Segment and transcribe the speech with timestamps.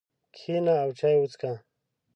[0.35, 1.53] کښېنه او چای وڅښه.